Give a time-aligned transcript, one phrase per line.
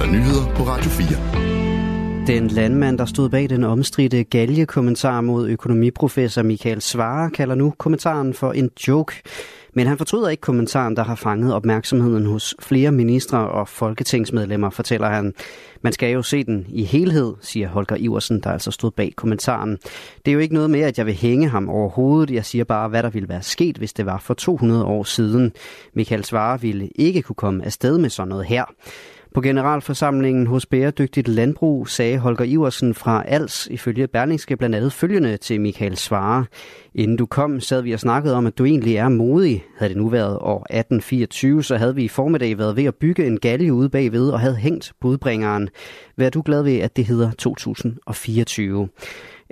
[0.00, 2.26] der nyheder på Radio 4.
[2.26, 8.34] Den landmand, der stod bag den omstridte galge-kommentar mod økonomiprofessor Michael Svare, kalder nu kommentaren
[8.34, 9.22] for en joke.
[9.74, 15.08] Men han fortryder ikke kommentaren, der har fanget opmærksomheden hos flere ministre og folketingsmedlemmer, fortæller
[15.08, 15.34] han.
[15.82, 19.78] Man skal jo se den i helhed, siger Holger Iversen, der altså stod bag kommentaren.
[20.24, 22.34] Det er jo ikke noget med, at jeg vil hænge ham overhovedet.
[22.34, 25.52] Jeg siger bare, hvad der ville være sket, hvis det var for 200 år siden.
[25.94, 28.64] Michael Svare ville ikke kunne komme afsted med sådan noget her.
[29.34, 35.36] På generalforsamlingen hos Bæredygtigt Landbrug sagde Holger Iversen fra Als ifølge Berlingske blandt andet følgende
[35.36, 36.44] til Michael Svare.
[36.94, 39.64] Inden du kom, sad vi og snakkede om, at du egentlig er modig.
[39.78, 43.26] Havde det nu været år 1824, så havde vi i formiddag været ved at bygge
[43.26, 45.68] en galge ude bagved og havde hængt budbringeren.
[46.16, 48.88] Vær du glad ved, at det hedder 2024.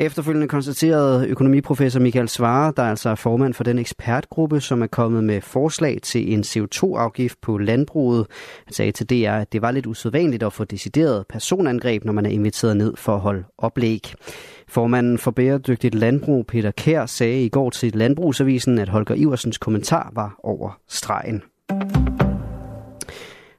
[0.00, 5.24] Efterfølgende konstaterede økonomiprofessor Michael Svare, der altså er formand for den ekspertgruppe, som er kommet
[5.24, 8.26] med forslag til en CO2-afgift på landbruget.
[8.66, 12.26] Han sagde til DR, at det var lidt usædvanligt at få decideret personangreb, når man
[12.26, 14.12] er inviteret ned for at holde oplæg.
[14.68, 20.10] Formanden for Bæredygtigt Landbrug, Peter Kær, sagde i går til Landbrugsavisen, at Holger Iversens kommentar
[20.14, 21.42] var over stregen.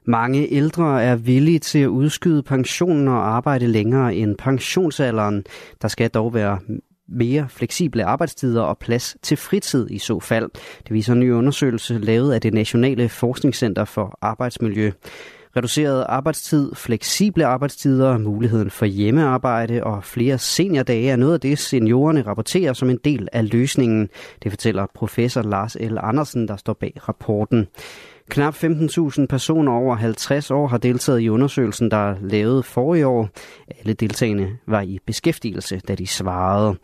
[0.04, 5.44] Mange ældre er villige til at udskyde pensionen og arbejde længere end pensionsalderen.
[5.82, 6.58] Der skal dog være
[7.08, 10.50] mere fleksible arbejdstider og plads til fritid i så fald.
[10.84, 14.90] Det viser en ny undersøgelse lavet af det Nationale Forskningscenter for Arbejdsmiljø.
[15.56, 22.22] Reduceret arbejdstid, fleksible arbejdstider, muligheden for hjemmearbejde og flere seniordage er noget af det, seniorerne
[22.22, 24.08] rapporterer som en del af løsningen.
[24.42, 25.98] Det fortæller professor Lars L.
[26.00, 27.66] Andersen, der står bag rapporten.
[28.30, 33.28] Knap 15.000 personer over 50 år har deltaget i undersøgelsen, der er lavet forrige år.
[33.78, 36.76] Alle deltagende var i beskæftigelse, da de svarede.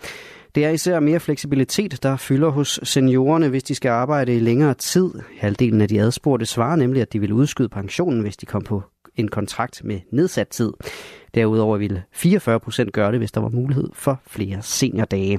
[0.55, 4.75] Det er især mere fleksibilitet, der fylder hos seniorerne, hvis de skal arbejde i længere
[4.75, 5.11] tid.
[5.39, 8.83] Halvdelen af de adspurgte svarer nemlig, at de vil udskyde pensionen, hvis de kom på
[9.17, 10.73] en kontrakt med nedsat tid.
[11.35, 15.39] Derudover ville 44 procent gøre det, hvis der var mulighed for flere seniordage.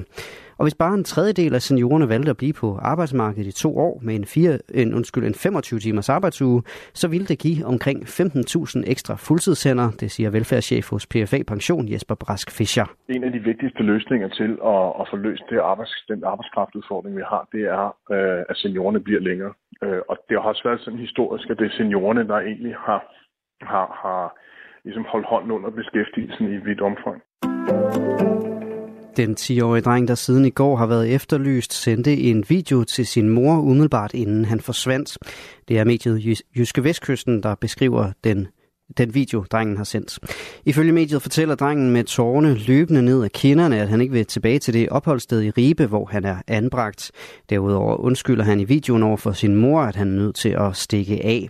[0.58, 4.00] Og hvis bare en tredjedel af seniorerne valgte at blive på arbejdsmarkedet i to år
[4.02, 6.62] med en, fire, en, undskyld, en 25 timers arbejdsuge,
[7.00, 12.14] så ville det give omkring 15.000 ekstra fuldtidshænder, det siger velfærdschef hos PFA Pension Jesper
[12.14, 12.86] Brask Fischer.
[13.08, 17.22] En af de vigtigste løsninger til at, at få løst det arbejds, den arbejdskraftudfordring, vi
[17.32, 19.52] har, det er, øh, at seniorerne bliver længere.
[19.84, 23.00] Øh, og det har også været sådan historisk, at det er seniorerne, der egentlig har,
[23.60, 24.24] har, har
[24.84, 27.18] ligesom holdt hånden under beskæftigelsen i vidt omfang.
[29.16, 33.28] Den 10-årige dreng, der siden i går har været efterlyst, sendte en video til sin
[33.28, 35.18] mor umiddelbart inden han forsvandt.
[35.68, 38.48] Det er mediet Jyske Vestkysten, der beskriver den
[38.96, 40.18] den video, drengen har sendt.
[40.64, 44.58] Ifølge mediet fortæller drengen med tårne løbende ned af kinderne, at han ikke vil tilbage
[44.58, 47.10] til det opholdssted i Ribe, hvor han er anbragt.
[47.50, 50.76] Derudover undskylder han i videoen over for sin mor, at han er nødt til at
[50.76, 51.48] stikke af.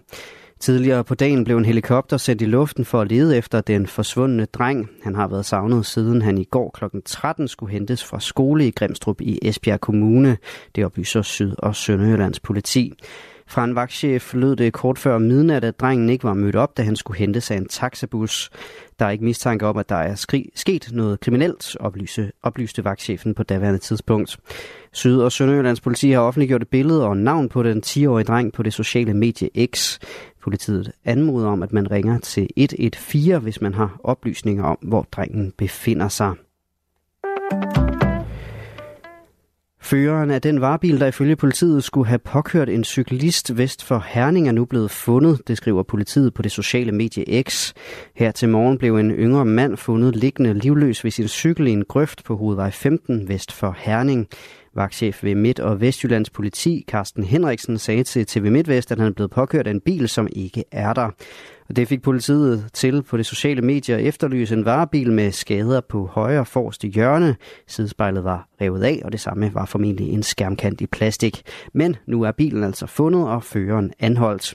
[0.60, 4.44] Tidligere på dagen blev en helikopter sendt i luften for at lede efter den forsvundne
[4.44, 4.90] dreng.
[5.02, 6.84] Han har været savnet siden han i går kl.
[7.04, 10.36] 13 skulle hentes fra skole i Grimstrup i Esbjerg Kommune.
[10.74, 12.92] Det oplyser Syd- og Sønderjyllands politi.
[13.50, 16.82] Fra en vagtchef lød det kort før midnat, at drengen ikke var mødt op, da
[16.82, 18.50] han skulle hentes af en taxabus.
[18.98, 23.34] Der er ikke mistanke om, at der er skri- sket noget kriminelt, oplyse, oplyste vagtchefen
[23.34, 24.38] på daværende tidspunkt.
[24.92, 28.62] Syd- og Sønderjyllands politi har offentliggjort et billede og navn på den 10-årige dreng på
[28.62, 29.98] det sociale medie X.
[30.42, 35.52] Politiet anmoder om, at man ringer til 114, hvis man har oplysninger om, hvor drengen
[35.56, 36.34] befinder sig.
[39.88, 44.48] Føreren af den varebil, der ifølge politiet skulle have påkørt en cyklist vest for Herning,
[44.48, 47.72] er nu blevet fundet, det skriver politiet på det sociale medie X.
[48.14, 51.84] Her til morgen blev en yngre mand fundet liggende livløs ved sin cykel i en
[51.84, 54.28] grøft på hovedvej 15 vest for Herning.
[54.78, 59.12] Vagtchef ved Midt- og Vestjyllands politi, Carsten Henriksen, sagde til TV MidtVest, at han er
[59.12, 61.10] blevet påkørt af en bil, som ikke er der.
[61.76, 66.06] Det fik politiet til på det sociale medier at efterlyse en varebil med skader på
[66.06, 67.36] højre forreste hjørne.
[67.66, 71.42] Sidespejlet var revet af, og det samme var formentlig en skærmkant i plastik.
[71.72, 74.54] Men nu er bilen altså fundet, og føreren anholdt.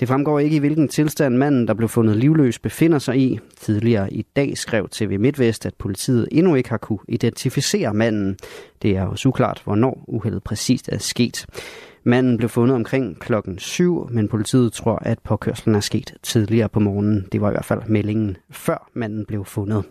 [0.00, 3.38] Det fremgår ikke i hvilken tilstand manden, der blev fundet livløs, befinder sig i.
[3.60, 8.36] Tidligere i dag skrev TV MidtVest, at politiet endnu ikke har kunne identificere manden.
[8.82, 11.46] Det er også uklart, hvornår uheldet præcist er sket.
[12.04, 16.80] Manden blev fundet omkring klokken 7, men politiet tror, at påkørslen er sket tidligere på
[16.80, 17.28] morgenen.
[17.32, 19.84] Det var i hvert fald meldingen, før manden blev fundet.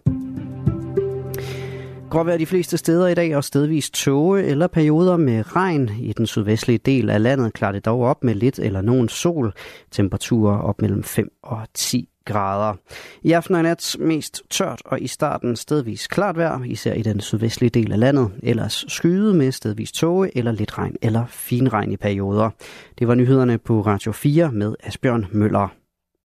[2.10, 5.90] Gråvejr de fleste steder i dag og stedvis tåge eller perioder med regn.
[6.00, 9.54] I den sydvestlige del af landet klarer det dog op med lidt eller nogen sol.
[9.92, 12.74] Temperaturer op mellem 5 og 10 grader.
[13.22, 17.20] I aften og nat mest tørt og i starten stedvis klart vejr, især i den
[17.20, 18.32] sydvestlige del af landet.
[18.44, 22.50] Ellers skyde med stedvis tåge eller lidt regn eller finregn i perioder.
[23.00, 25.81] Det var nyhederne på Radio 4 med Asbjørn Møller.